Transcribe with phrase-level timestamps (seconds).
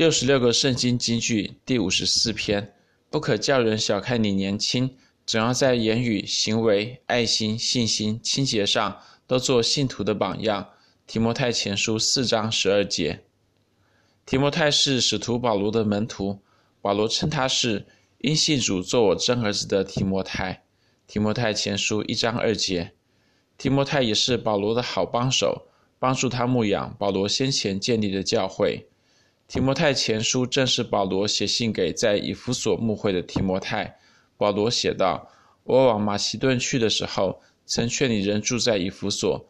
[0.00, 2.72] 六十六个圣经金句第五十四篇：
[3.10, 10.70] 不可叫人小看你年轻，总要在言语、行为、爱心、信心、清洁上都做信徒的榜样。
[11.06, 13.24] 提摩太前书四章十二节。
[14.24, 16.38] 提摩太是使徒保罗的门徒，
[16.80, 17.84] 保罗称他是
[18.20, 20.62] 因信主做我真儿子的提摩太。
[21.06, 22.92] 提摩太前书一章二节。
[23.58, 25.66] 提摩太也是保罗的好帮手，
[25.98, 28.86] 帮助他牧养保罗先前建立的教会。
[29.50, 33.98] 提摩太前书正是保罗写信给在以弗所牧会的提摩太。
[34.36, 35.28] 保罗写道
[35.66, 39.44] ：“我往马其顿去的时候，曾劝你仍住在以弗所。”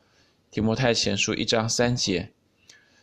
[0.51, 2.30] 提摩太前书一章三节。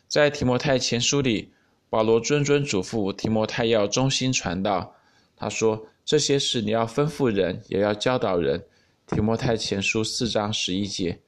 [0.08, 1.52] 在提摩太前书里，
[1.88, 4.96] 保罗谆谆嘱咐提摩太要忠心传道。
[5.36, 8.66] 他说：“这些事你要吩咐人，也要教导人。”
[9.06, 11.20] 提摩太前书四章十一节。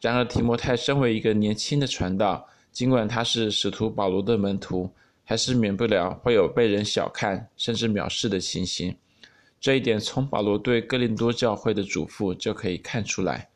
[0.00, 2.46] 然而，提摩太身为一个年轻的传道，
[2.80, 4.88] 尽管他是使徒保罗的门徒，
[5.22, 8.96] 还是免不了会有被人小看甚至藐视的情形。
[9.60, 13.50] 这一点从保罗对哥林多教会的嘱咐就可以看出来。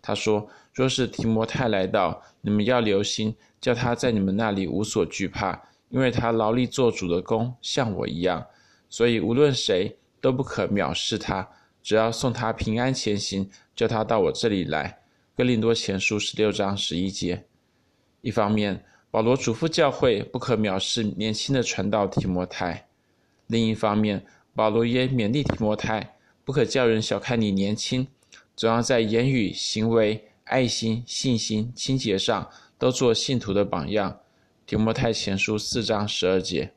[0.00, 8.42] 他说：“若是提摩太来到，你们要留心，叫他在你们那里无所惧怕，因为他劳力做主的工，像我一样。
[8.88, 11.46] 所以无论谁都不可藐视他，
[11.82, 13.46] 只要送他平安前行，
[13.76, 15.00] 叫他到我这里来。”
[15.36, 17.44] 哥林多前书十六章十一节。
[18.22, 22.86] 一方面，保罗嘱咐教会不可藐视年轻的传道提摩太；
[23.46, 28.06] 另一方面，保罗也勉励提摩太不可叫人小看你年轻，
[28.54, 34.20] 总要在言语、行为、爱心、信心、清洁上都做信徒的榜样。
[34.66, 36.72] 提摩太前书四章十二节。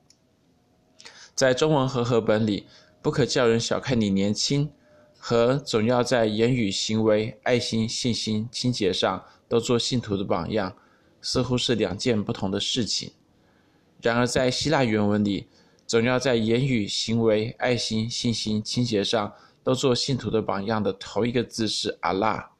[1.36, 2.66] 在中文和合本里，
[3.02, 4.72] 不可叫人小看你年轻，
[5.20, 10.76] 和总要在言语、行为、爱心、信心、清洁上都做信徒的榜样。
[11.24, 13.14] 似乎是两件不同的事情，
[14.02, 15.48] 然而在希腊原文里，
[15.88, 22.52] 总要在言语、行为、爱心、信心、倾斜上都做信徒的榜样的头一个字是阿拉。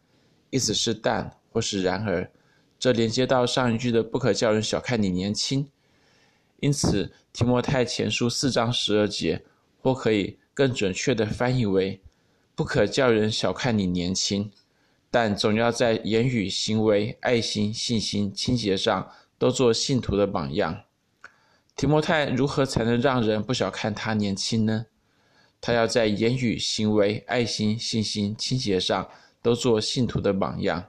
[0.50, 2.32] 意思是但或是然而，
[2.80, 5.70] 这连接到上一句的不可叫人小看你年轻。
[6.62, 9.44] 因此提摩太前书四章十二节，
[9.82, 12.00] 或可以更准确的翻译为
[12.56, 14.50] 不可叫人小看你年轻。
[15.14, 20.86] 但总要在言语、行为、爱心、信心、清洁上都做信徒的榜样。
[21.76, 24.88] 提摩太如何才能让人不小看他年轻呢？
[25.62, 29.08] 他要在言语、行为、爱心、信心、清洁上
[29.40, 30.84] 都做信徒的榜样。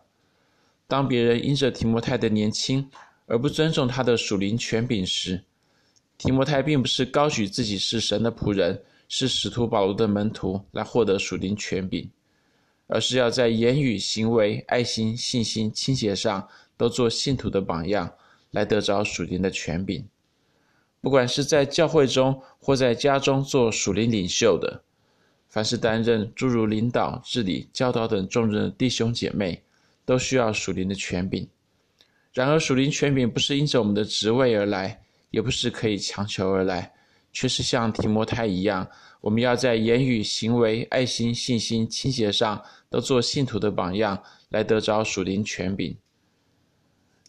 [0.87, 2.91] 当别人因着提摩太的年轻
[3.27, 5.45] 而不尊重他的属灵权柄时，
[6.17, 12.11] 提摩太并不是高举自己是神的仆人，是使徒保罗的门徒来获得属灵权柄。
[12.87, 18.13] 而是要在言语、行为、爱心、信心、清洁上都做信徒的榜样，
[18.51, 20.07] 来得着属灵的权柄。
[21.01, 24.83] 不管是在教会中或在家中做属灵领袖的，
[25.49, 29.63] 凡是担任诸如领导、治理、教导等重任的弟兄姐妹，
[30.05, 31.49] 都需要属灵的权柄。
[32.33, 36.93] 然而，属灵权柄不是因着我们的职位而来，也不是可以强求而来，
[37.35, 38.89] 却是像提摩太一样。
[39.21, 45.95] 我们要在言语、行为、爱心、信心、清洁上都做信徒的榜样，来得着属灵权柄。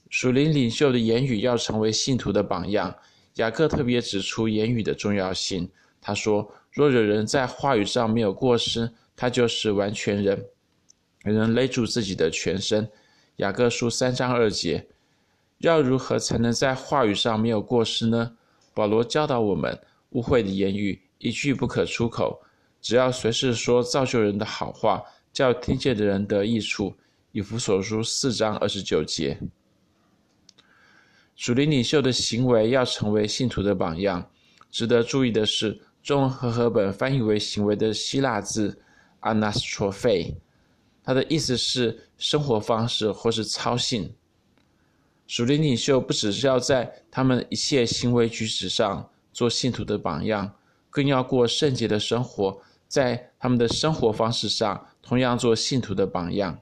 [0.09, 2.95] 属灵领袖的言语要成为信徒的榜样。
[3.35, 5.69] 雅各特别指出言语的重要性。
[5.99, 10.45] 他说：“若有人在话语上没有过失，他就是完全人，
[11.23, 12.87] 能勒住自己的全身。”
[13.37, 14.87] 雅各书三章二节。
[15.59, 18.37] 要如何才能在话语上没有过失呢？
[18.73, 19.77] 保罗教导我们：
[20.11, 21.01] 污秽的言语。
[21.17, 22.41] 一句不可出口，
[22.81, 26.95] 只要随时说造就人的好话，叫听见的人得益处。
[27.31, 29.39] 以弗所书四章二十九节。
[31.35, 34.29] 属灵领袖的行为要成为信徒的榜样。
[34.71, 38.77] 值得注意的是，中文和合本翻译为“行为”的希腊字
[39.21, 40.35] “anastrophe”，
[41.03, 44.13] 它的意思是生活方式或是操行。
[45.27, 50.49] 属灵领袖不只是要在他们一切行为举止上做信徒的榜样。
[50.89, 56.57] 更要过圣洁的生活，在他们的生活方式上，同样做信徒的榜样。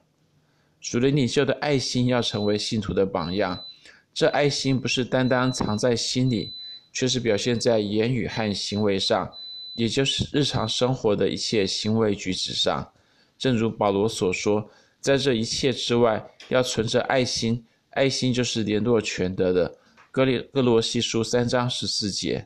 [0.80, 3.64] 属灵领袖的爱心要成为信徒的榜样。
[4.12, 6.52] 这爱心不是单单藏在心里，
[6.92, 9.32] 却是表现在言语和行为上，
[9.74, 12.92] 也就是日常生活的一切行为举止上。
[13.38, 14.68] 正如保罗所说，
[15.00, 17.64] 在这一切之外，要存着爱心。
[17.90, 19.72] 爱心就是联络全德的。
[20.10, 22.44] 格里格罗西书三章十四节。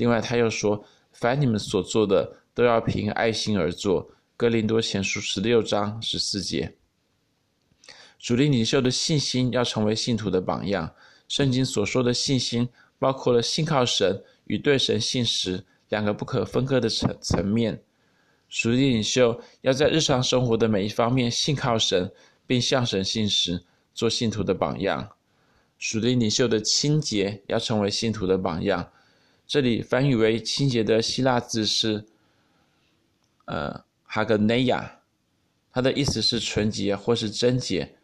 [0.00, 0.84] 另外，他又说。
[1.12, 4.12] 凡你们所做的，都要凭爱心而做。
[4.36, 6.76] 哥林多前书十六章十四节。
[8.16, 10.94] 属灵领袖的信心要成为信徒的榜样。
[11.26, 12.68] 圣经所说的信心，
[12.98, 17.82] 包括了信靠神与对神信实两个不可分割的层层面。
[18.48, 22.10] 属灵领袖要在日常生活的每一方面信靠神，
[22.46, 25.10] 并向神信实，做信徒的榜样。
[25.76, 28.92] 属灵领袖的清洁要成为信徒的榜样。
[29.50, 32.04] 这里翻译为清洁的希腊字是，
[33.46, 35.00] 呃，哈格内亚，
[35.72, 37.96] 它的意思是纯洁或是贞洁，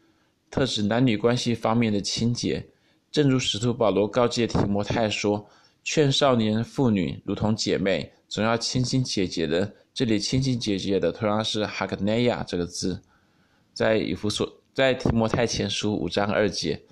[0.50, 2.66] 特指男女关系方面的清洁。
[3.12, 5.48] 正如使徒保罗告诫提摩太说
[5.84, 13.00] ：“劝少年妇女如同姐妹，总要清清洁洁的。”这里清清洁洁的，同样是哈格内亚这个字，
[13.72, 16.82] 在以弗所，在提摩太前书五章二节，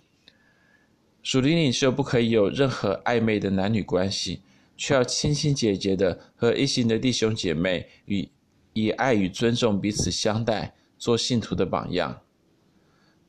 [1.24, 4.42] 属灵领袖不可以有任何暧昧的男女关系，
[4.76, 8.28] 却要清清洁洁的和一心的弟兄姐妹与
[8.74, 12.20] 以爱与尊重彼此相待，做信徒的榜样。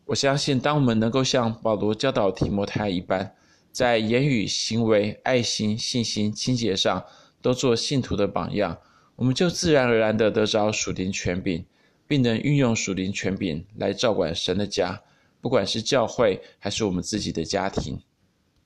[0.07, 3.33] 我相信，当我们能够像保罗教导提摩太一般，
[3.71, 7.01] 在言语、行为、爱心、信心、清洁上
[7.41, 8.77] 都做信徒的榜样。
[9.15, 11.65] 我们就自然而然地得着属灵权柄，
[12.05, 15.01] 并能运用属灵权柄来照管神的家，
[15.45, 17.95] 不管是教会还是我们自己的家庭。